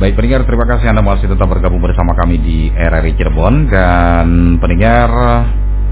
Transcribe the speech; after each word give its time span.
Baik 0.00 0.16
pendengar, 0.16 0.48
terima 0.48 0.64
kasih 0.64 0.96
Anda 0.96 1.04
masih 1.04 1.28
tetap 1.28 1.44
bergabung 1.44 1.84
bersama 1.84 2.16
kami 2.16 2.40
di 2.40 2.72
RRI 2.72 3.20
Cirebon 3.20 3.68
dan 3.68 4.56
pendengar 4.56 5.12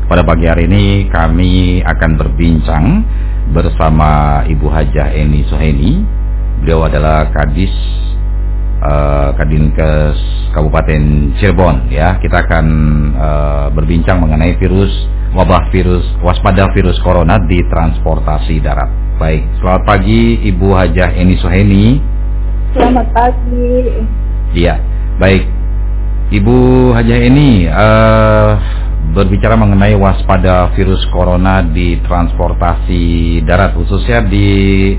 pada 0.09 0.25
pagi 0.25 0.49
hari 0.49 0.65
ini 0.65 1.13
kami 1.13 1.85
akan 1.85 2.17
berbincang 2.17 3.05
bersama 3.53 4.41
Ibu 4.49 4.65
Hajah 4.65 5.13
Eni 5.13 5.45
Soheni. 5.45 6.01
Beliau 6.65 6.89
adalah 6.89 7.29
Kadis 7.37 7.69
uh, 8.81 9.37
Kadinkes 9.37 10.17
Kabupaten 10.57 11.37
Cirebon 11.37 11.93
ya. 11.93 12.17
Kita 12.17 12.49
akan 12.49 12.67
uh, 13.13 13.67
berbincang 13.77 14.25
mengenai 14.25 14.57
virus 14.57 15.05
wabah 15.37 15.69
virus 15.69 16.09
waspada 16.25 16.73
virus 16.73 16.97
corona 17.05 17.37
di 17.45 17.61
transportasi 17.61 18.57
darat. 18.65 19.21
Baik, 19.21 19.45
selamat 19.61 19.83
pagi 19.85 20.49
Ibu 20.49 20.69
Hajah 20.73 21.13
Eni 21.13 21.37
Soheni. 21.37 22.17
Selamat 22.77 23.09
pagi. 23.17 24.05
Iya, 24.53 24.77
baik. 25.17 25.49
Ibu 26.29 26.93
Haja 26.93 27.17
ini 27.17 27.65
uh, 27.65 28.61
berbicara 29.17 29.57
mengenai 29.57 29.97
waspada 29.97 30.69
virus 30.77 31.01
corona 31.09 31.65
di 31.65 31.97
transportasi 32.05 33.41
darat 33.49 33.73
khususnya 33.73 34.21
di 34.29 34.93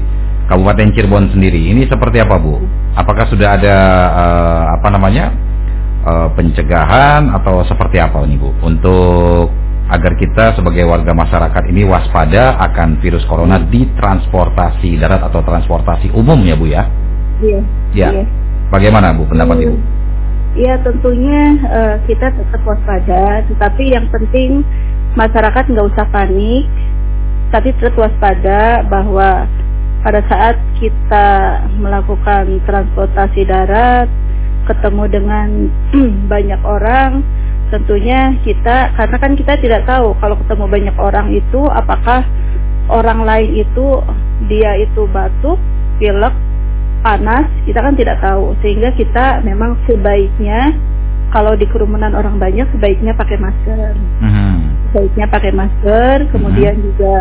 Kabupaten 0.49 0.89
Cirebon 0.97 1.29
sendiri. 1.29 1.69
Ini 1.69 1.85
seperti 1.85 2.17
apa, 2.17 2.41
Bu? 2.41 2.57
Apakah 2.97 3.29
sudah 3.29 3.61
ada 3.61 3.77
uh, 4.17 4.63
apa 4.73 4.89
namanya 4.89 5.29
uh, 6.09 6.33
pencegahan 6.33 7.29
atau 7.37 7.61
seperti 7.69 8.01
apa 8.01 8.25
ini, 8.25 8.41
Bu? 8.41 8.49
Untuk 8.65 9.53
agar 9.93 10.17
kita 10.17 10.57
sebagai 10.57 10.89
warga 10.89 11.13
masyarakat 11.13 11.63
ini 11.69 11.85
waspada 11.85 12.57
akan 12.65 12.97
virus 12.97 13.21
corona 13.29 13.61
di 13.61 13.85
transportasi 13.93 14.97
darat 14.97 15.21
atau 15.21 15.45
transportasi 15.45 16.09
umum 16.17 16.41
ya, 16.49 16.57
Bu 16.57 16.65
ya? 16.65 17.08
Iya. 17.39 17.61
Ya. 17.95 18.09
Iya. 18.13 18.25
Bagaimana 18.69 19.15
Bu 19.15 19.25
pendapat 19.25 19.55
hmm. 19.59 19.65
Ibu? 19.65 19.77
Iya 20.59 20.81
tentunya 20.81 21.41
uh, 21.69 21.95
kita 22.09 22.33
tetap 22.33 22.61
waspada, 22.65 23.45
tetapi 23.47 23.93
yang 23.93 24.09
penting 24.09 24.65
masyarakat 25.13 25.63
nggak 25.69 25.87
usah 25.93 26.05
panik, 26.09 26.65
tapi 27.53 27.69
tetap 27.77 27.95
waspada 27.97 28.81
bahwa 28.89 29.45
pada 30.01 30.21
saat 30.25 30.57
kita 30.81 31.27
melakukan 31.77 32.59
transportasi 32.65 33.45
darat, 33.45 34.09
ketemu 34.65 35.03
dengan 35.09 35.47
banyak 36.33 36.61
orang, 36.65 37.21
tentunya 37.69 38.33
kita 38.41 38.89
karena 38.97 39.17
kan 39.21 39.31
kita 39.37 39.53
tidak 39.61 39.85
tahu 39.85 40.17
kalau 40.17 40.33
ketemu 40.45 40.65
banyak 40.65 40.95
orang 40.97 41.27
itu 41.29 41.61
apakah 41.69 42.25
orang 42.89 43.21
lain 43.21 43.65
itu 43.65 44.01
dia 44.49 44.81
itu 44.81 45.05
batuk, 45.13 45.61
pilek 46.01 46.33
panas 46.99 47.47
kita 47.63 47.79
kan 47.79 47.95
tidak 47.95 48.19
tahu 48.19 48.55
sehingga 48.59 48.91
kita 48.95 49.39
memang 49.47 49.79
sebaiknya 49.87 50.75
kalau 51.29 51.53
di 51.53 51.65
kerumunan 51.69 52.11
orang 52.17 52.41
banyak 52.41 52.65
sebaiknya 52.75 53.13
pakai 53.15 53.37
masker 53.37 53.93
mm-hmm. 53.95 54.53
sebaiknya 54.91 55.25
pakai 55.29 55.51
masker 55.53 56.17
kemudian 56.33 56.75
mm-hmm. 56.75 56.87
juga 56.93 57.17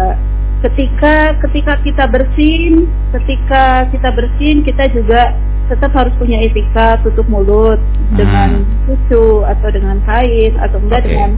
ketika 0.67 1.39
ketika 1.47 1.73
kita 1.87 2.05
bersin 2.11 2.91
ketika 3.15 3.87
kita 3.95 4.09
bersin 4.11 4.57
kita 4.67 4.85
juga 4.91 5.37
tetap 5.69 5.93
harus 5.93 6.15
punya 6.17 6.41
etika 6.43 6.99
tutup 7.05 7.29
mulut 7.31 7.79
mm-hmm. 7.79 8.17
dengan 8.17 8.51
tisu 8.89 9.47
atau 9.47 9.69
dengan 9.71 10.01
kain 10.09 10.57
atau 10.59 10.79
enggak 10.81 11.05
okay. 11.05 11.11
dengan 11.15 11.33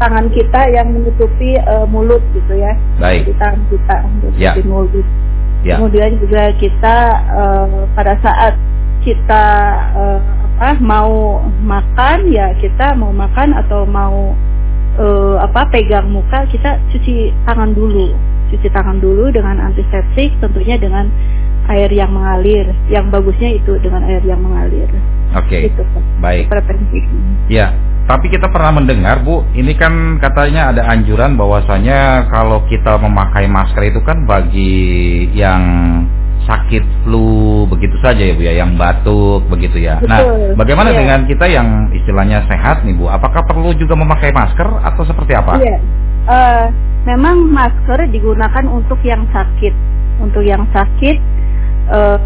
tangan 0.00 0.26
kita 0.32 0.60
yang 0.72 0.88
menutupi 0.96 1.60
uh, 1.68 1.84
mulut 1.84 2.24
gitu 2.32 2.56
ya 2.56 2.72
Baik. 2.96 3.28
di 3.28 3.32
tangan 3.36 3.60
kita 3.68 3.96
menutupi 4.06 4.40
yeah. 4.40 4.56
mulut 4.64 5.06
Ya. 5.60 5.76
Kemudian 5.76 6.16
juga 6.20 6.56
kita 6.56 6.96
uh, 7.36 7.84
pada 7.92 8.16
saat 8.24 8.56
kita 9.04 9.44
uh, 9.96 10.20
apa 10.60 10.76
mau 10.80 11.40
makan 11.64 12.28
ya 12.28 12.52
kita 12.60 12.92
mau 12.96 13.12
makan 13.12 13.56
atau 13.56 13.88
mau 13.88 14.36
uh, 15.00 15.36
apa 15.40 15.68
pegang 15.72 16.08
muka 16.08 16.48
kita 16.48 16.80
cuci 16.92 17.32
tangan 17.44 17.76
dulu. 17.76 18.12
Cuci 18.52 18.68
tangan 18.72 18.98
dulu 18.98 19.28
dengan 19.30 19.60
antiseptik 19.60 20.32
tentunya 20.40 20.80
dengan 20.80 21.12
air 21.68 21.92
yang 21.92 22.12
mengalir. 22.12 22.72
Yang 22.88 23.12
bagusnya 23.12 23.50
itu 23.60 23.76
dengan 23.84 24.04
air 24.08 24.24
yang 24.24 24.40
mengalir. 24.40 24.88
Oke. 25.36 25.48
Okay. 25.48 25.60
Itu, 25.70 25.84
baik. 26.18 26.48
Ya 27.52 27.76
tapi 28.08 28.26
kita 28.32 28.50
pernah 28.50 28.74
mendengar 28.80 29.22
Bu, 29.22 29.44
ini 29.54 29.76
kan 29.76 30.18
katanya 30.18 30.72
ada 30.74 30.82
anjuran 30.90 31.38
bahwasanya 31.38 32.26
kalau 32.32 32.64
kita 32.66 32.98
memakai 32.98 33.46
masker 33.46 33.92
itu 33.92 34.00
kan 34.02 34.26
bagi 34.26 35.26
yang 35.36 35.62
sakit 36.48 37.04
flu 37.04 37.68
begitu 37.68 37.94
saja 38.02 38.18
ya 38.18 38.34
Bu 38.34 38.42
ya, 38.42 38.54
yang 38.58 38.74
batuk 38.74 39.46
begitu 39.46 39.78
ya. 39.78 40.00
Nah, 40.02 40.20
Betul. 40.24 40.38
Nah, 40.52 40.56
bagaimana 40.58 40.90
iya. 40.90 40.98
dengan 40.98 41.20
kita 41.28 41.46
yang 41.46 41.68
istilahnya 41.94 42.42
sehat 42.50 42.82
nih 42.82 42.96
Bu? 42.96 43.06
Apakah 43.06 43.46
perlu 43.46 43.70
juga 43.76 43.94
memakai 43.94 44.34
masker 44.34 44.68
atau 44.82 45.02
seperti 45.06 45.32
apa? 45.36 45.60
Iya. 45.60 45.76
Uh, 46.26 46.66
memang 47.06 47.46
masker 47.48 48.10
digunakan 48.10 48.64
untuk 48.66 48.98
yang 49.06 49.22
sakit, 49.30 49.74
untuk 50.18 50.42
yang 50.42 50.66
sakit. 50.74 51.16
Uh, 51.90 52.18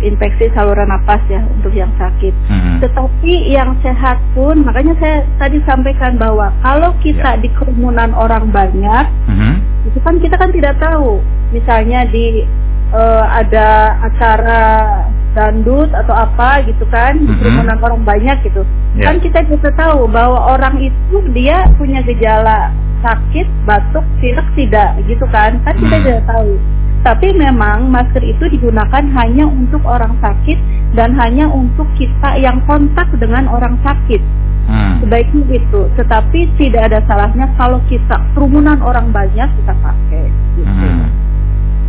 infeksi 0.00 0.50
saluran 0.54 0.88
napas 0.88 1.20
ya 1.26 1.42
untuk 1.58 1.74
yang 1.74 1.90
sakit. 1.98 2.34
Hmm. 2.46 2.78
Tetapi 2.78 3.32
yang 3.50 3.74
sehat 3.82 4.18
pun, 4.32 4.62
makanya 4.62 4.94
saya 5.02 5.18
tadi 5.42 5.58
sampaikan 5.66 6.16
bahwa 6.16 6.54
kalau 6.62 6.94
kita 7.02 7.36
yeah. 7.36 7.42
di 7.42 7.48
kerumunan 7.54 8.14
orang 8.14 8.50
banyak, 8.54 9.06
hmm. 9.26 9.58
itu 9.90 9.98
kan 10.02 10.14
kita 10.22 10.36
kan 10.38 10.50
tidak 10.54 10.78
tahu, 10.78 11.18
misalnya 11.50 12.06
di 12.08 12.46
uh, 12.94 13.24
ada 13.26 13.98
acara 14.06 14.64
dandut 15.34 15.90
atau 15.92 16.14
apa 16.14 16.66
gitu 16.66 16.86
kan, 16.88 17.18
di 17.18 17.32
kerumunan 17.38 17.78
orang 17.82 18.02
banyak 18.06 18.38
gitu, 18.46 18.62
yeah. 18.94 19.10
kan 19.10 19.18
kita 19.18 19.42
bisa 19.46 19.68
tahu 19.74 20.06
bahwa 20.06 20.54
orang 20.54 20.78
itu 20.78 21.16
dia 21.34 21.66
punya 21.74 22.02
gejala 22.06 22.70
sakit, 22.98 23.46
batuk, 23.62 24.02
pilek 24.18 24.46
tidak 24.58 24.98
gitu 25.06 25.22
kan, 25.30 25.58
kan 25.62 25.74
kita 25.78 25.96
tidak 26.02 26.22
tahu. 26.26 26.58
Tapi 27.06 27.30
memang 27.30 27.88
masker 27.94 28.22
itu 28.26 28.44
digunakan 28.50 29.04
hanya 29.14 29.46
untuk 29.46 29.80
orang 29.86 30.18
sakit 30.18 30.58
dan 30.98 31.14
hanya 31.14 31.46
untuk 31.46 31.86
kita 31.94 32.40
yang 32.42 32.58
kontak 32.66 33.06
dengan 33.22 33.46
orang 33.46 33.78
sakit. 33.86 34.18
Hmm. 34.68 35.00
Sebaiknya 35.00 35.62
itu. 35.62 35.80
Tetapi 35.96 36.40
tidak 36.60 36.92
ada 36.92 37.00
salahnya 37.08 37.48
kalau 37.56 37.80
kita 37.88 38.18
kerumunan 38.36 38.82
orang 38.84 39.14
banyak 39.14 39.48
kita 39.62 39.74
pakai. 39.78 40.26
Gitu. 40.58 40.68
Hmm. 40.68 41.08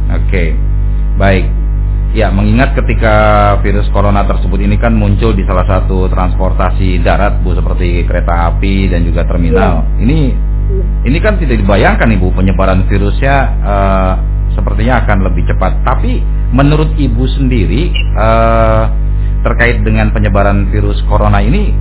Oke, 0.10 0.26
okay. 0.26 0.48
baik. 1.20 1.46
Ya, 2.10 2.34
mengingat 2.34 2.74
ketika 2.74 3.14
virus 3.62 3.86
corona 3.94 4.26
tersebut 4.26 4.58
ini 4.66 4.82
kan 4.82 4.98
muncul 4.98 5.30
di 5.30 5.46
salah 5.46 5.62
satu 5.70 6.10
transportasi 6.10 7.06
darat, 7.06 7.38
Bu, 7.46 7.54
seperti 7.54 8.02
kereta 8.10 8.50
api 8.50 8.90
dan 8.90 9.06
juga 9.06 9.30
terminal. 9.30 9.86
Ya. 9.94 10.10
Ini 10.10 10.20
ya. 10.74 10.84
ini 11.06 11.18
kan 11.22 11.38
tidak 11.38 11.62
dibayangkan, 11.62 12.10
Ibu, 12.10 12.34
penyebaran 12.34 12.90
virusnya 12.90 13.36
uh, 13.62 14.14
sepertinya 14.54 15.06
akan 15.06 15.18
lebih 15.26 15.46
cepat. 15.50 15.82
Tapi 15.86 16.24
menurut 16.54 16.94
ibu 16.98 17.24
sendiri 17.30 17.94
uh, 18.18 18.90
terkait 19.46 19.82
dengan 19.86 20.12
penyebaran 20.12 20.68
virus 20.70 21.00
corona 21.08 21.40
ini, 21.40 21.72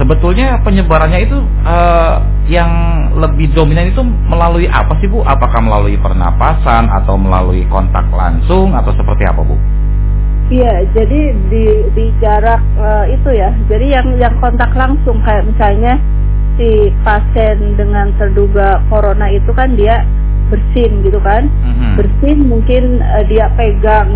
sebetulnya 0.00 0.60
penyebarannya 0.62 1.20
itu 1.24 1.38
uh, 1.64 2.16
yang 2.50 2.70
lebih 3.14 3.54
dominan 3.54 3.88
itu 3.88 4.02
melalui 4.02 4.66
apa 4.66 4.98
sih 4.98 5.08
bu? 5.08 5.22
Apakah 5.22 5.62
melalui 5.62 5.94
pernapasan 5.96 6.90
atau 6.90 7.14
melalui 7.14 7.64
kontak 7.70 8.04
langsung 8.10 8.74
atau 8.74 8.90
seperti 8.92 9.24
apa 9.24 9.40
bu? 9.40 9.56
Iya, 10.52 10.84
jadi 10.92 11.20
di 11.48 11.64
di 11.96 12.06
jarak 12.20 12.60
uh, 12.76 13.08
itu 13.08 13.32
ya. 13.32 13.48
Jadi 13.64 13.86
yang 13.96 14.06
yang 14.20 14.34
kontak 14.44 14.76
langsung 14.76 15.24
kayak 15.24 15.48
misalnya 15.48 15.96
si 16.60 16.92
pasien 17.00 17.74
dengan 17.74 18.12
terduga 18.20 18.78
corona 18.92 19.26
itu 19.32 19.50
kan 19.56 19.72
dia 19.74 20.04
bersin 20.52 21.02
gitu 21.04 21.20
kan 21.22 21.48
mm-hmm. 21.48 21.92
bersin 21.96 22.38
mungkin 22.46 23.00
uh, 23.00 23.24
dia 23.26 23.48
pegang 23.56 24.10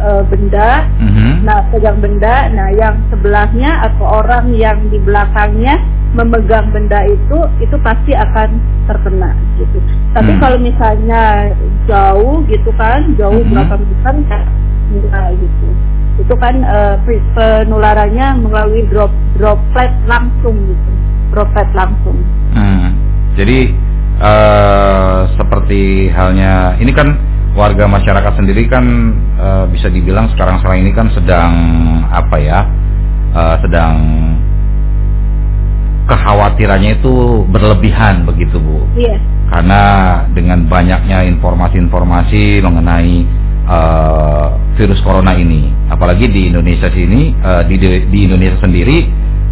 uh, 0.00 0.22
benda 0.26 0.88
mm-hmm. 0.98 1.44
nah 1.44 1.60
pegang 1.68 1.98
benda 2.00 2.48
nah 2.52 2.68
yang 2.72 2.96
sebelahnya 3.12 3.70
atau 3.90 4.24
orang 4.24 4.52
yang 4.56 4.78
di 4.88 4.98
belakangnya 5.00 5.80
memegang 6.16 6.74
benda 6.74 7.06
itu 7.06 7.38
itu 7.62 7.76
pasti 7.86 8.12
akan 8.16 8.58
terkena 8.90 9.30
gitu 9.60 9.78
tapi 10.16 10.34
mm-hmm. 10.34 10.42
kalau 10.42 10.58
misalnya 10.58 11.22
jauh 11.86 12.42
gitu 12.48 12.70
kan 12.74 13.14
jauh 13.14 13.38
mm-hmm. 13.38 13.54
berapa 13.54 13.74
meter 13.78 14.02
kan 14.02 14.16
enggak 14.90 15.26
gitu 15.38 15.68
itu 16.20 16.34
kan 16.36 16.54
uh, 16.66 17.00
penularannya 17.32 18.44
melalui 18.44 18.84
drop 18.92 19.08
droplet 19.38 19.88
langsung 20.04 20.52
gitu 20.68 20.90
droplet 21.32 21.68
langsung 21.72 22.18
mm. 22.52 22.90
jadi 23.38 23.72
uh, 24.20 25.26
seperti 25.34 26.12
halnya 26.12 26.76
ini 26.78 26.92
kan 26.92 27.16
warga 27.56 27.90
masyarakat 27.90 28.38
sendiri 28.38 28.70
kan 28.70 28.84
uh, 29.40 29.64
bisa 29.66 29.90
dibilang 29.90 30.30
sekarang 30.36 30.62
sekarang 30.62 30.86
ini 30.86 30.92
kan 30.94 31.10
sedang 31.10 31.52
apa 32.06 32.36
ya 32.38 32.60
uh, 33.34 33.56
sedang 33.64 33.96
kekhawatirannya 36.06 37.02
itu 37.02 37.46
berlebihan 37.50 38.26
begitu 38.26 38.58
bu 38.58 38.82
iya. 38.98 39.18
karena 39.50 39.82
dengan 40.34 40.66
banyaknya 40.66 41.26
informasi-informasi 41.26 42.62
mengenai 42.62 43.40
uh, 43.70 44.46
virus 44.74 44.98
corona 45.06 45.38
ini. 45.38 45.70
Apalagi 45.86 46.26
di 46.26 46.50
Indonesia 46.50 46.90
sini, 46.90 47.34
uh, 47.38 47.62
di, 47.66 47.78
di 48.10 48.18
Indonesia 48.26 48.58
sendiri 48.58 49.06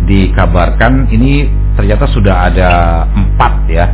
dikabarkan 0.09 1.13
ini 1.13 1.47
ternyata 1.79 2.11
sudah 2.11 2.51
ada 2.51 2.71
empat 3.13 3.55
ya. 3.71 3.87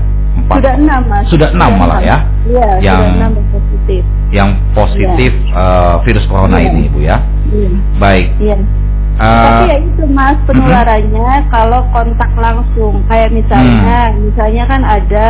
Empat. 0.44 0.56
Sudah 0.60 0.74
enam 0.76 1.00
mas. 1.08 1.24
Sudah 1.32 1.48
enam 1.56 1.70
malah 1.80 2.00
ya. 2.04 2.18
Iya. 2.44 2.68
Yang 2.84 3.00
sudah 3.00 3.16
enam 3.16 3.30
yang 3.32 3.48
positif. 3.48 4.02
Yang 4.28 4.50
positif 4.76 5.32
ya. 5.32 5.56
uh, 5.56 5.94
virus 6.04 6.24
corona 6.28 6.56
ya. 6.60 6.68
ini 6.68 6.82
bu 6.92 6.98
ya. 7.00 7.16
Iya. 7.48 7.68
Baik. 7.96 8.26
Iya. 8.36 8.56
Uh, 9.14 9.22
Tapi 9.24 9.64
ya 9.70 9.78
itu 9.78 10.02
mas 10.10 10.36
penularannya 10.44 11.22
uh 11.22 11.38
-huh. 11.38 11.48
kalau 11.48 11.80
kontak 11.94 12.32
langsung 12.34 12.98
kayak 13.06 13.30
misalnya 13.30 14.10
hmm. 14.10 14.26
misalnya 14.26 14.64
kan 14.66 14.82
ada 14.82 15.26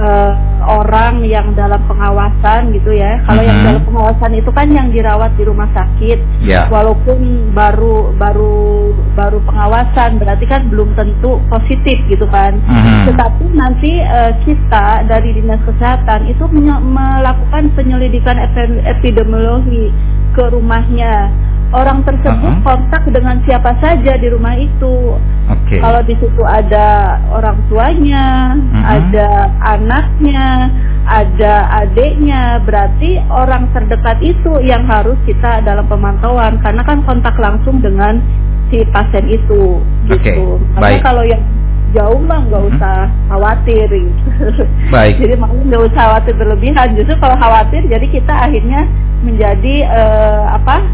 uh, 0.00 0.32
orang 0.68 1.24
yang 1.24 1.52
dalam 1.56 1.80
pengawasan 1.88 2.72
gitu 2.76 2.92
ya. 2.92 3.20
Kalau 3.24 3.40
mm 3.40 3.44
-hmm. 3.44 3.48
yang 3.50 3.60
dalam 3.66 3.82
pengawasan 3.88 4.32
itu 4.36 4.50
kan 4.52 4.68
yang 4.72 4.88
dirawat 4.92 5.32
di 5.36 5.44
rumah 5.48 5.68
sakit, 5.72 6.18
yeah. 6.44 6.68
walaupun 6.68 7.50
baru 7.56 8.12
baru 8.16 8.56
baru 9.14 9.38
pengawasan, 9.44 10.18
berarti 10.20 10.44
kan 10.46 10.70
belum 10.70 10.94
tentu 10.94 11.42
positif 11.50 11.98
gitu 12.06 12.26
kan. 12.30 12.58
Mm 12.64 12.80
-hmm. 12.80 13.02
Tetapi 13.12 13.44
nanti 13.54 13.92
uh, 14.02 14.32
kita 14.44 15.06
dari 15.06 15.36
dinas 15.36 15.60
kesehatan 15.66 16.30
itu 16.30 16.44
melakukan 16.84 17.72
penyelidikan 17.74 18.38
epidemiologi 18.86 19.90
ke 20.34 20.44
rumahnya 20.50 21.30
orang 21.70 22.02
tersebut 22.02 22.50
uh 22.50 22.58
-huh. 22.58 22.66
kontak 22.66 23.02
dengan 23.10 23.38
siapa 23.46 23.78
saja 23.78 24.18
di 24.18 24.28
rumah 24.30 24.58
itu. 24.58 25.14
Okay. 25.50 25.78
Kalau 25.78 26.02
di 26.02 26.14
situ 26.18 26.42
ada 26.42 27.18
orang 27.30 27.58
tuanya, 27.70 28.58
uh 28.58 28.74
-huh. 28.74 28.84
ada 28.98 29.28
anaknya, 29.78 30.70
ada 31.06 31.54
adiknya, 31.86 32.58
berarti 32.66 33.22
orang 33.30 33.70
terdekat 33.70 34.18
itu 34.22 34.52
yang 34.66 34.86
harus 34.86 35.18
kita 35.26 35.62
dalam 35.62 35.86
pemantauan 35.86 36.58
karena 36.62 36.82
kan 36.82 37.02
kontak 37.06 37.34
langsung 37.38 37.78
dengan 37.78 38.18
si 38.70 38.86
pasien 38.94 39.26
itu 39.28 39.82
gitu. 40.08 40.16
Okay. 40.16 40.34
Karena 40.78 40.80
Baik. 40.80 41.00
kalau 41.02 41.24
yang 41.26 41.42
jauh 41.90 42.22
mah 42.22 42.40
nggak 42.46 42.64
usah 42.70 43.10
khawatir 43.26 43.86
gitu. 43.90 44.30
Baik. 44.94 45.18
jadi 45.18 45.34
makanya 45.34 45.64
nggak 45.74 45.84
usah 45.90 46.00
khawatir 46.06 46.34
berlebihan. 46.38 46.88
Justru 46.94 47.14
kalau 47.18 47.36
khawatir, 47.36 47.82
jadi 47.90 48.06
kita 48.06 48.34
akhirnya 48.34 48.86
menjadi 49.26 49.74
uh, 49.90 50.56
apa? 50.56 50.86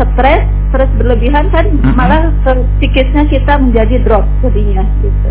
stres, 0.00 0.42
stres 0.72 0.90
berlebihan 0.98 1.46
kan 1.52 1.68
mm-hmm. 1.68 1.94
malah 1.94 2.32
psikisnya 2.80 3.28
kita 3.28 3.60
menjadi 3.60 4.02
drop 4.02 4.24
jadinya 4.42 4.82
gitu. 5.04 5.30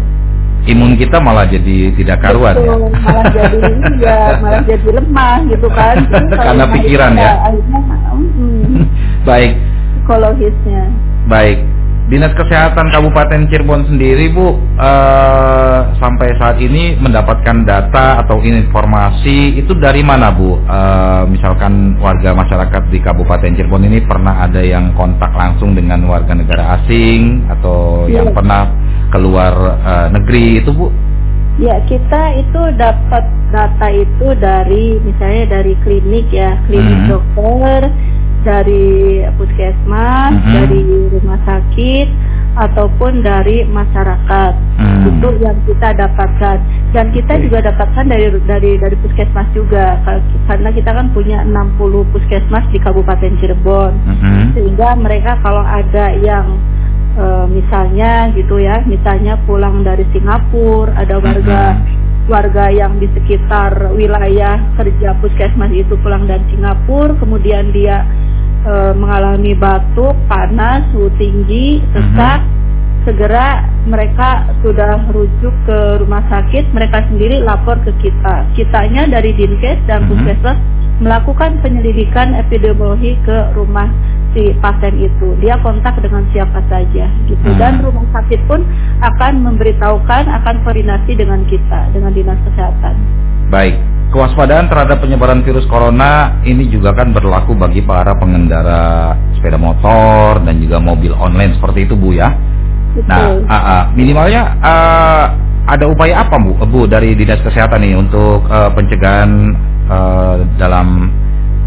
Imun 0.61 0.93
kita 0.93 1.17
malah 1.17 1.49
jadi 1.49 1.89
tidak 1.97 2.21
karuan 2.21 2.53
ya. 2.61 2.77
malah 3.01 3.25
jadi 3.33 3.59
ya 4.05 4.19
malah 4.37 4.61
jadi 4.61 4.89
lemah 4.93 5.35
gitu 5.49 5.67
kan. 5.73 5.95
Jadi 6.05 6.37
Karena 6.37 6.65
pikiran 6.69 7.11
ya. 7.17 7.33
Akhirnya, 7.49 7.79
hmm, 8.13 8.85
Baik. 9.25 9.57
Psikologisnya. 9.97 10.83
Baik. 11.25 11.65
Dinas 12.11 12.35
Kesehatan 12.35 12.91
Kabupaten 12.91 13.47
Cirebon 13.47 13.87
sendiri 13.87 14.35
Bu 14.35 14.59
uh, 14.75 15.79
sampai 15.95 16.35
saat 16.35 16.59
ini 16.59 16.99
mendapatkan 16.99 17.63
data 17.63 18.19
atau 18.19 18.43
informasi 18.43 19.55
itu 19.55 19.71
dari 19.79 20.03
mana 20.03 20.27
Bu? 20.35 20.59
Uh, 20.67 21.23
misalkan 21.31 21.95
warga 22.03 22.35
masyarakat 22.35 22.91
di 22.91 22.99
Kabupaten 22.99 23.55
Cirebon 23.55 23.87
ini 23.87 24.03
pernah 24.03 24.43
ada 24.43 24.59
yang 24.59 24.91
kontak 24.91 25.31
langsung 25.31 25.71
dengan 25.71 26.03
warga 26.03 26.35
negara 26.35 26.83
asing 26.83 27.47
atau 27.47 28.03
ya. 28.11 28.19
yang 28.19 28.35
pernah 28.35 28.67
keluar 29.07 29.79
uh, 29.79 30.07
negeri 30.11 30.59
itu 30.59 30.75
Bu? 30.75 30.91
Ya 31.63 31.79
kita 31.87 32.35
itu 32.35 32.75
dapat 32.75 33.23
data 33.55 33.87
itu 33.87 34.35
dari 34.35 34.99
misalnya 34.99 35.63
dari 35.63 35.79
klinik 35.79 36.27
ya 36.27 36.59
klinik 36.67 37.07
hmm. 37.07 37.11
dokter 37.15 37.87
dari 38.41 39.21
puskesmas, 39.37 40.31
mm 40.33 40.41
-hmm. 40.41 40.53
dari 40.53 40.81
rumah 41.17 41.39
sakit 41.47 42.07
ataupun 42.51 43.23
dari 43.23 43.63
masyarakat. 43.69 44.53
Mm. 44.77 45.01
Itu 45.07 45.29
yang 45.39 45.57
kita 45.65 45.89
dapatkan 45.95 46.57
dan 46.91 47.05
kita 47.15 47.33
okay. 47.39 47.43
juga 47.47 47.59
dapatkan 47.71 48.05
dari 48.11 48.25
dari 48.43 48.71
dari 48.81 48.95
puskesmas 48.99 49.47
juga 49.55 49.97
karena 50.49 50.69
kita 50.73 50.91
kan 50.91 51.07
punya 51.15 51.45
60 51.47 52.11
puskesmas 52.11 52.65
di 52.73 52.79
Kabupaten 52.81 53.33
Cirebon. 53.39 53.93
Mm 53.95 54.15
-hmm. 54.17 54.43
Sehingga 54.57 54.89
mereka 54.99 55.39
kalau 55.39 55.63
ada 55.63 56.11
yang 56.19 56.59
e, 57.15 57.25
misalnya 57.47 58.29
gitu 58.35 58.59
ya, 58.59 58.83
misalnya 58.83 59.39
pulang 59.47 59.85
dari 59.85 60.03
Singapura, 60.11 60.91
ada 60.99 61.15
warga 61.21 61.77
mm 61.77 61.79
-hmm 61.79 62.00
warga 62.31 62.71
yang 62.71 62.95
di 62.95 63.11
sekitar 63.11 63.91
wilayah 63.91 64.55
kerja 64.79 65.11
puskesmas 65.19 65.75
itu 65.75 65.99
pulang 65.99 66.23
dari 66.23 66.41
Singapura, 66.47 67.19
kemudian 67.19 67.75
dia 67.75 68.07
e, 68.63 68.95
mengalami 68.95 69.51
batuk, 69.51 70.15
panas, 70.31 70.87
suhu 70.95 71.11
tinggi, 71.19 71.83
sesak, 71.91 72.39
mm-hmm. 72.39 73.03
segera 73.03 73.67
mereka 73.83 74.47
sudah 74.63 75.03
rujuk 75.11 75.51
ke 75.67 75.99
rumah 75.99 76.23
sakit, 76.31 76.71
mereka 76.71 77.03
sendiri 77.11 77.43
lapor 77.43 77.75
ke 77.83 77.91
kita. 77.99 78.47
Kitanya 78.55 79.11
dari 79.11 79.35
Dinkes 79.35 79.83
dan 79.91 80.07
mm-hmm. 80.07 80.09
Puskesmas 80.15 80.59
melakukan 81.03 81.59
penyelidikan 81.59 82.37
epidemiologi 82.37 83.19
ke 83.27 83.51
rumah 83.57 83.91
si 84.33 84.55
pasien 84.59 84.95
itu. 84.97 85.27
Dia 85.39 85.59
kontak 85.59 85.99
dengan 85.99 86.23
siapa 86.31 86.59
saja 86.67 87.05
gitu. 87.27 87.47
Hmm. 87.51 87.59
Dan 87.59 87.73
rumah 87.83 88.07
sakit 88.15 88.41
pun 88.47 88.63
akan 89.03 89.33
memberitahukan 89.45 90.23
akan 90.27 90.55
koordinasi 90.63 91.11
dengan 91.15 91.43
kita, 91.47 91.91
dengan 91.91 92.11
dinas 92.11 92.39
kesehatan. 92.47 92.95
Baik. 93.51 93.75
Kewaspadaan 94.11 94.67
terhadap 94.67 94.99
penyebaran 94.99 95.39
virus 95.39 95.63
corona 95.71 96.35
ini 96.43 96.67
juga 96.67 96.91
kan 96.91 97.15
berlaku 97.15 97.55
bagi 97.55 97.79
para 97.79 98.11
pengendara 98.11 99.15
sepeda 99.39 99.55
motor 99.55 100.43
dan 100.43 100.59
juga 100.59 100.83
mobil 100.83 101.15
online 101.15 101.55
seperti 101.55 101.87
itu 101.87 101.95
Bu 101.95 102.11
ya. 102.11 102.35
Betul. 102.91 103.47
Nah, 103.47 103.55
uh, 103.55 103.83
minimalnya 103.95 104.59
uh, 104.59 105.25
ada 105.63 105.87
upaya 105.87 106.27
apa 106.27 106.35
Bu, 106.43 106.59
Bu 106.67 106.91
dari 106.91 107.15
dinas 107.15 107.39
kesehatan 107.39 107.87
nih 107.87 107.95
untuk 107.95 108.43
uh, 108.51 108.67
pencegahan 108.75 109.55
uh, 109.87 110.43
dalam 110.59 111.07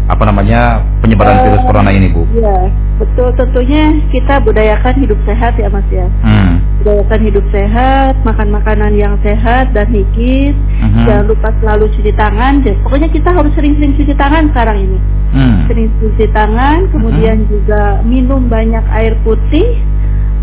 apa 0.05 0.21
namanya 0.29 0.85
penyebaran 1.01 1.33
uh, 1.33 1.43
virus 1.49 1.63
corona 1.65 1.89
ini 1.89 2.13
Bu? 2.13 2.29
Iya, 2.37 2.69
betul. 3.01 3.33
Tentunya 3.33 3.97
kita 4.13 4.37
budayakan 4.45 4.93
hidup 5.01 5.17
sehat 5.25 5.57
ya 5.57 5.67
Mas 5.73 5.87
ya. 5.89 6.05
Hmm. 6.21 6.61
Budayakan 6.85 7.19
hidup 7.25 7.45
sehat, 7.49 8.13
makan 8.21 8.53
makanan 8.53 8.93
yang 8.93 9.17
sehat 9.25 9.73
dan 9.73 9.89
higis. 9.89 10.53
Hmm. 10.77 11.09
Jangan 11.09 11.25
lupa 11.25 11.49
selalu 11.57 11.89
cuci 11.97 12.11
tangan. 12.13 12.61
Dan 12.61 12.77
pokoknya 12.85 13.09
kita 13.09 13.29
harus 13.33 13.49
sering-sering 13.57 13.97
cuci 13.97 14.13
tangan 14.13 14.53
sekarang 14.53 14.77
ini. 14.77 14.99
Hmm. 15.33 15.65
Sering 15.65 15.89
cuci 15.97 16.25
tangan, 16.29 16.85
kemudian 16.93 17.37
hmm. 17.41 17.49
juga 17.49 17.81
minum 18.05 18.45
banyak 18.45 18.85
air 18.93 19.17
putih, 19.25 19.81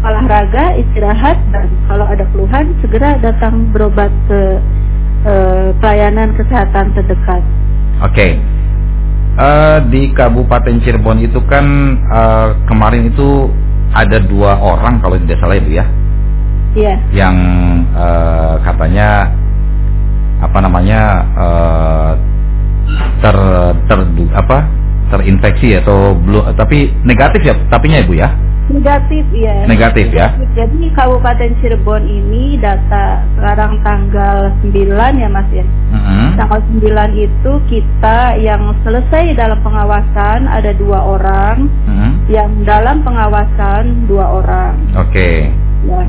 olahraga, 0.02 0.74
istirahat, 0.74 1.38
dan 1.54 1.70
kalau 1.86 2.10
ada 2.10 2.26
keluhan 2.34 2.74
segera 2.82 3.14
datang 3.22 3.70
berobat 3.70 4.10
ke 4.26 4.58
uh, 5.22 5.70
pelayanan 5.78 6.34
kesehatan 6.34 6.90
terdekat. 6.98 7.46
Oke. 8.02 8.10
Okay 8.10 8.61
uh, 9.38 9.78
di 9.88 10.10
Kabupaten 10.12 10.80
Cirebon 10.82 11.22
itu 11.22 11.40
kan 11.48 11.64
uh, 12.08 12.48
kemarin 12.68 13.08
itu 13.12 13.48
ada 13.92 14.18
dua 14.20 14.56
orang 14.56 15.00
kalau 15.04 15.20
tidak 15.20 15.38
salah 15.40 15.56
ibu 15.56 15.70
ya. 15.76 15.86
Iya. 16.72 16.94
Yang 17.12 17.36
uh, 17.92 18.54
katanya 18.64 19.28
apa 20.42 20.58
namanya 20.58 21.00
uh, 21.36 22.10
ter 23.22 23.36
ter 23.86 23.98
apa 24.34 24.58
terinfeksi 25.12 25.76
atau 25.78 26.16
belum 26.16 26.56
tapi 26.56 26.88
negatif 27.04 27.44
ya 27.44 27.54
tapinya 27.68 28.00
ibu 28.00 28.16
ya 28.16 28.32
Negatif 28.72 29.24
ya. 29.36 29.68
Negatif 29.68 30.06
ya. 30.16 30.32
Jadi 30.56 30.88
Kabupaten 30.96 31.52
Cirebon 31.60 32.08
ini 32.08 32.56
data 32.56 33.20
sekarang 33.36 33.84
tanggal 33.84 34.48
9 34.64 34.72
ya 35.20 35.28
Mas 35.28 35.48
ya. 35.52 35.66
Mm-hmm. 35.92 36.28
Tanggal 36.40 36.60
9 36.80 37.12
itu 37.20 37.52
kita 37.68 38.40
yang 38.40 38.72
selesai 38.80 39.36
dalam 39.36 39.60
pengawasan 39.60 40.48
ada 40.48 40.72
dua 40.72 41.04
orang, 41.04 41.68
mm-hmm. 41.68 42.12
yang 42.32 42.50
dalam 42.64 43.04
pengawasan 43.04 44.08
dua 44.08 44.40
orang. 44.40 44.74
Oke. 44.96 45.12
Okay. 45.12 45.36
Ya. 45.84 46.02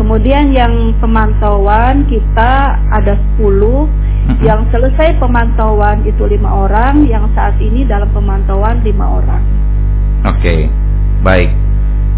Kemudian 0.00 0.52
yang 0.56 0.96
pemantauan 1.00 2.08
kita 2.08 2.80
ada 2.96 3.20
10, 3.36 3.44
mm-hmm. 3.44 4.40
yang 4.40 4.64
selesai 4.72 5.20
pemantauan 5.20 6.00
itu 6.08 6.24
lima 6.24 6.64
orang, 6.64 7.04
yang 7.04 7.28
saat 7.36 7.60
ini 7.60 7.84
dalam 7.84 8.08
pemantauan 8.16 8.80
lima 8.80 9.20
orang. 9.20 9.44
Oke, 10.24 10.40
okay. 10.40 10.60
baik 11.20 11.65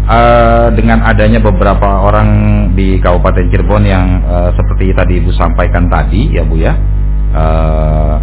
uh, 0.09 0.67
dengan 0.73 1.05
adanya 1.05 1.39
beberapa 1.39 2.01
orang 2.03 2.27
di 2.73 2.97
Kabupaten 2.97 3.45
Cirebon 3.53 3.85
yang 3.85 4.25
uh, 4.25 4.49
seperti 4.57 4.91
tadi 4.97 5.21
Ibu 5.21 5.31
sampaikan 5.37 5.85
tadi 5.87 6.33
ya 6.33 6.43
Bu 6.43 6.57
ya 6.57 6.73
uh, 7.37 8.15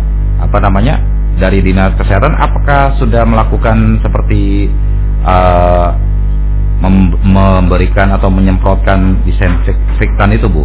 apa 0.42 0.58
namanya 0.58 0.98
dari 1.38 1.62
dinas 1.62 1.94
kesehatan 1.94 2.34
apakah 2.34 2.98
sudah 2.98 3.22
melakukan 3.22 4.02
seperti 4.02 4.68
uh, 5.22 5.94
memberikan 7.24 8.12
atau 8.12 8.28
menyemprotkan 8.28 9.24
disinfektan 9.24 10.36
itu 10.36 10.50
Bu? 10.50 10.64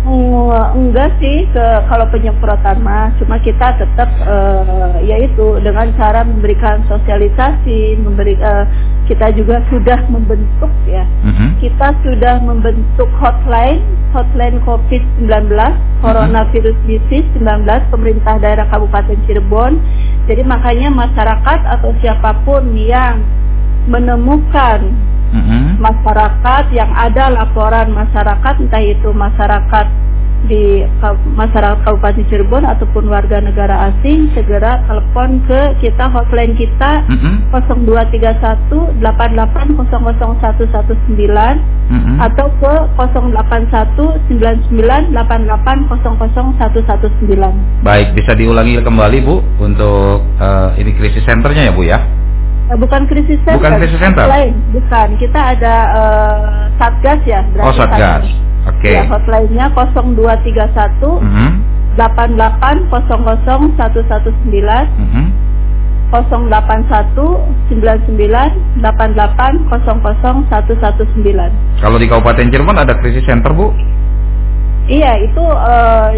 Uh, 0.00 0.64
enggak 0.72 1.12
sih 1.20 1.44
ke 1.52 1.66
kalau 1.84 2.08
penyemprotan 2.08 2.80
mah 2.80 3.12
cuma 3.20 3.36
kita 3.36 3.76
tetap 3.76 4.08
uh, 4.24 4.96
yaitu 5.04 5.60
dengan 5.60 5.92
cara 5.92 6.24
memberikan 6.24 6.80
sosialisasi 6.88 8.00
memberi 8.00 8.32
uh, 8.40 8.64
kita 9.10 9.34
juga 9.34 9.58
sudah 9.66 10.06
membentuk 10.06 10.70
ya 10.86 11.02
mm-hmm. 11.26 11.58
kita 11.58 11.90
sudah 12.06 12.38
membentuk 12.38 13.10
hotline 13.18 13.82
hotline 14.14 14.62
COVID-19 14.62 15.50
coronavirus 15.98 16.78
disease 16.86 17.26
19 17.34 17.66
pemerintah 17.90 18.38
daerah 18.38 18.70
Kabupaten 18.70 19.18
Cirebon 19.26 19.82
jadi 20.30 20.46
makanya 20.46 20.94
masyarakat 20.94 21.60
atau 21.66 21.90
siapa 21.98 22.38
pun 22.46 22.70
yang 22.78 23.18
menemukan 23.90 24.94
mm-hmm. 25.34 25.82
masyarakat 25.82 26.64
yang 26.70 26.94
ada 26.94 27.34
laporan 27.34 27.90
masyarakat 27.90 28.54
entah 28.62 28.78
itu 28.78 29.10
masyarakat 29.10 29.86
di 30.48 30.80
masyarakat 31.36 31.84
Kabupaten 31.84 32.24
Cirebon 32.32 32.64
ataupun 32.64 33.12
warga 33.12 33.44
negara 33.44 33.92
asing 33.92 34.32
segera 34.32 34.80
telepon 34.88 35.44
ke 35.44 35.76
kita 35.84 36.08
hotline 36.08 36.56
kita 36.56 37.04
mm 37.04 37.18
-hmm. 37.20 37.52
0231 37.52 39.04
88001119 39.04 41.20
mm 41.20 42.00
-hmm. 42.00 42.16
atau 42.24 42.48
ke 42.56 42.72
081 42.96 44.24
Baik, 47.84 48.16
bisa 48.16 48.32
diulangi 48.32 48.80
kembali 48.80 49.20
Bu 49.20 49.44
untuk 49.60 50.24
uh, 50.40 50.72
ini 50.80 50.96
krisis 50.96 51.20
centernya 51.28 51.68
ya 51.68 51.72
Bu 51.74 51.84
ya? 51.84 52.00
Eh, 52.70 52.78
bukan 52.78 53.02
krisis 53.10 53.34
center. 53.42 53.58
Bukan 53.58 53.82
krisis 53.82 53.98
center. 53.98 54.30
Lain, 54.30 54.54
bukan. 54.70 55.18
Kita 55.18 55.58
ada 55.58 55.74
uh, 55.90 56.70
satgas 56.78 57.18
ya. 57.26 57.42
Oh 57.58 57.74
satgas. 57.74 58.22
Oke. 58.22 58.49
Okay. 58.80 58.96
Ya, 58.96 59.04
hotline-nya 59.12 59.68
0231 59.76 61.20
mm 61.20 61.28
-hmm. 61.28 61.50
8800 62.00 63.76
119 63.76 63.76
mm 63.76 65.08
-hmm. 65.12 65.26
081 66.10 67.12
99 67.68 68.80
88 68.80 69.68
00 69.68 70.48
119. 70.48 71.52
Kalau 71.84 71.96
di 72.00 72.08
Kabupaten 72.08 72.50
Cirebon 72.50 72.80
ada 72.80 72.96
krisis 72.98 73.22
center, 73.28 73.52
Bu? 73.54 73.70
Iya, 74.90 75.22
itu 75.22 75.44
uh, 75.44 76.10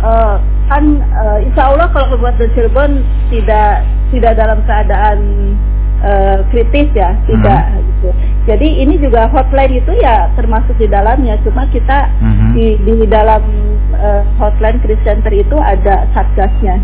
uh, 0.00 0.40
kan 0.70 0.84
uh, 1.12 1.38
insya 1.44 1.68
Allah 1.74 1.92
kalau 1.92 2.16
Kabupaten 2.16 2.48
Cirebon 2.56 3.04
tidak 3.28 3.84
tidak 4.14 4.32
dalam 4.40 4.64
keadaan 4.64 5.18
uh, 6.00 6.40
kritis 6.48 6.88
ya, 6.96 7.12
tidak 7.28 7.68
hmm. 7.68 7.84
gitu. 7.84 8.08
Jadi 8.48 8.80
ini 8.80 8.96
juga 8.96 9.28
hotline 9.28 9.76
itu 9.76 9.92
ya 10.00 10.32
termasuk 10.32 10.72
di 10.80 10.88
dalamnya, 10.88 11.36
cuma 11.44 11.68
kita 11.68 12.08
hmm. 12.16 12.56
di 12.56 12.80
di 12.80 13.04
dalam 13.04 13.44
uh, 13.92 14.24
hotline 14.40 14.80
krisis 14.80 15.04
center 15.04 15.28
itu 15.28 15.52
ada 15.60 16.08
satgasnya. 16.16 16.80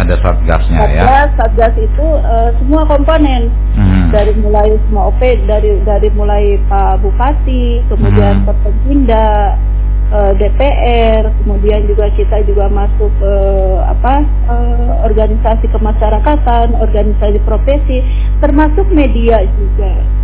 Ada 0.00 0.16
satgasnya 0.24 0.80
satgas, 0.80 0.96
ya. 0.96 1.36
Satgas 1.36 1.74
itu 1.76 2.06
uh, 2.24 2.56
semua 2.56 2.88
komponen 2.88 3.52
hmm. 3.76 4.16
dari 4.16 4.32
mulai 4.40 4.72
semua 4.88 5.12
OP 5.12 5.20
dari 5.44 5.76
dari 5.84 6.08
mulai 6.16 6.56
Pak 6.72 7.04
Bupati, 7.04 7.84
kemudian 7.92 8.40
hmm. 8.40 8.48
Perpindah 8.64 9.60
uh, 10.08 10.32
DPR, 10.40 11.28
kemudian 11.44 11.84
juga 11.84 12.08
kita 12.16 12.48
juga 12.48 12.72
masuk 12.72 13.12
uh, 13.20 13.92
apa 13.92 14.24
uh, 14.48 15.04
organisasi 15.04 15.68
kemasyarakatan, 15.68 16.80
organisasi 16.80 17.38
profesi, 17.44 18.00
termasuk 18.40 18.88
media 18.88 19.44
juga. 19.60 20.23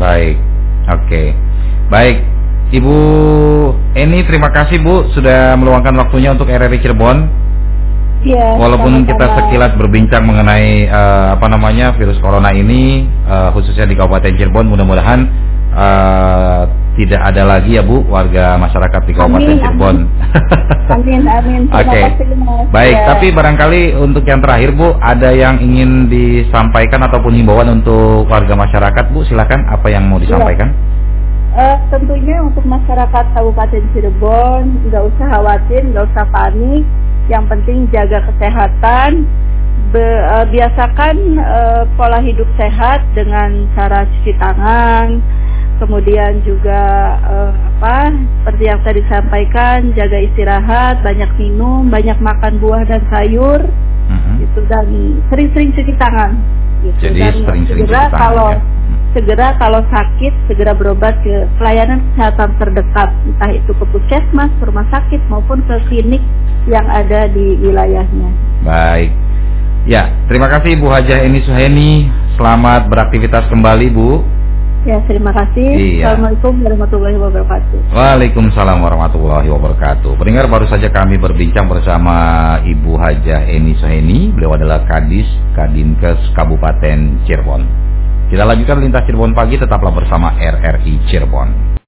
Baik, 0.00 0.40
oke, 0.88 1.04
okay. 1.04 1.26
baik. 1.92 2.24
Ibu 2.70 2.96
Eni, 3.98 4.22
terima 4.24 4.48
kasih 4.54 4.78
Bu 4.80 5.10
sudah 5.12 5.58
meluangkan 5.58 5.92
waktunya 6.00 6.30
untuk 6.32 6.48
RRI 6.48 6.78
Cirebon. 6.80 7.28
Ya, 8.20 8.56
Walaupun 8.56 9.00
sama-sama. 9.00 9.10
kita 9.10 9.26
sekilas 9.32 9.72
berbincang 9.80 10.22
mengenai 10.28 10.88
uh, 10.88 11.36
apa 11.36 11.46
namanya 11.50 11.92
virus 11.96 12.20
corona 12.20 12.52
ini, 12.52 13.08
uh, 13.28 13.50
khususnya 13.52 13.88
di 13.88 13.96
Kabupaten 13.96 14.36
Cirebon, 14.36 14.70
mudah-mudahan 14.70 15.20
uh, 15.72 16.62
tidak 16.98 17.20
ada 17.22 17.46
lagi 17.46 17.78
ya 17.78 17.82
Bu 17.86 18.02
warga 18.10 18.58
masyarakat 18.58 19.00
di 19.06 19.12
Kabupaten 19.14 19.46
amin, 19.46 19.62
Cirebon. 19.62 19.96
Amin 20.90 21.22
amin. 21.38 21.62
Oke. 21.70 21.86
Okay. 21.86 22.04
Baik, 22.74 22.96
ya. 22.98 23.06
tapi 23.14 23.26
barangkali 23.30 23.82
untuk 23.94 24.26
yang 24.26 24.42
terakhir 24.42 24.74
Bu, 24.74 24.98
ada 24.98 25.30
yang 25.30 25.62
ingin 25.62 26.10
disampaikan 26.10 27.06
ataupun 27.06 27.34
himbauan 27.34 27.70
untuk 27.82 28.26
warga 28.26 28.58
masyarakat 28.58 29.04
Bu, 29.14 29.22
silakan 29.26 29.70
apa 29.70 29.86
yang 29.86 30.10
mau 30.10 30.18
disampaikan? 30.18 30.74
Ya. 30.74 30.88
Uh, 31.50 31.76
tentunya 31.90 32.38
untuk 32.46 32.62
masyarakat 32.62 33.24
Kabupaten 33.34 33.82
Cirebon 33.90 34.86
nggak 34.86 35.02
usah 35.02 35.26
khawatir, 35.34 35.82
nggak 35.90 36.06
usah 36.14 36.24
panik. 36.30 36.86
Yang 37.26 37.44
penting 37.46 37.78
jaga 37.94 38.18
kesehatan, 38.26 39.26
Be, 39.90 39.98
uh, 40.02 40.46
biasakan 40.46 41.16
uh, 41.42 41.82
pola 41.98 42.22
hidup 42.22 42.46
sehat 42.54 43.02
dengan 43.10 43.66
cara 43.74 44.06
cuci 44.06 44.38
tangan, 44.38 45.18
kemudian 45.80 46.44
juga 46.44 46.82
uh, 47.24 47.52
apa 47.80 48.12
seperti 48.12 48.62
yang 48.68 48.80
tadi 48.84 49.00
sampaikan 49.08 49.90
jaga 49.96 50.20
istirahat 50.20 51.00
banyak 51.00 51.32
minum 51.40 51.88
banyak 51.88 52.20
makan 52.20 52.60
buah 52.60 52.84
dan 52.84 53.00
sayur. 53.08 53.64
Mm-hmm. 54.10 54.36
itu 54.42 54.60
dan 54.66 54.86
sering-sering 55.30 55.70
cuci 55.70 55.94
tangan. 55.94 56.34
Gitu. 56.82 56.98
jadi 56.98 57.30
sering-sering 57.30 57.86
segera 57.86 58.10
cuci 58.10 58.10
tangan, 58.10 58.20
kalau 58.20 58.48
ya? 58.50 58.60
segera 59.10 59.48
kalau 59.58 59.80
sakit 59.86 60.32
segera 60.50 60.72
berobat 60.74 61.14
ke 61.22 61.46
pelayanan 61.62 62.02
kesehatan 62.12 62.50
terdekat. 62.58 63.08
Entah 63.26 63.50
itu 63.54 63.70
ke 63.70 63.84
puskesmas 63.94 64.50
rumah 64.62 64.86
sakit 64.90 65.22
maupun 65.30 65.62
ke 65.62 65.78
klinik 65.86 66.22
yang 66.66 66.86
ada 66.90 67.30
di 67.30 67.54
wilayahnya. 67.62 68.30
Baik. 68.66 69.14
Ya 69.88 70.12
terima 70.28 70.50
kasih 70.50 70.76
Bu 70.76 70.92
Hajah 70.92 71.24
Eni 71.24 71.40
Suheni 71.46 72.10
selamat 72.36 72.90
beraktivitas 72.90 73.48
kembali 73.48 73.88
Bu 73.94 74.20
Ya, 74.80 74.96
terima 75.04 75.28
kasih. 75.28 76.00
Iya. 76.00 76.16
Assalamualaikum 76.16 76.64
warahmatullahi 76.64 77.16
wabarakatuh. 77.20 77.92
Waalaikumsalam 77.92 78.80
warahmatullahi 78.80 79.48
wabarakatuh. 79.52 80.16
Pendengar 80.16 80.48
baru 80.48 80.64
saja 80.72 80.88
kami 80.88 81.20
berbincang 81.20 81.68
bersama 81.68 82.56
Ibu 82.64 82.96
Hajah 82.96 83.44
Eni 83.44 83.76
Soheni. 83.76 84.32
Beliau 84.32 84.56
adalah 84.56 84.88
Kadis 84.88 85.28
Kadinkes 85.52 86.32
Kabupaten 86.32 87.28
Cirebon. 87.28 87.62
Kita 88.32 88.48
lanjutkan 88.48 88.80
lintas 88.80 89.04
Cirebon 89.04 89.36
pagi 89.36 89.60
tetaplah 89.60 89.92
bersama 89.92 90.32
RRI 90.40 91.12
Cirebon. 91.12 91.70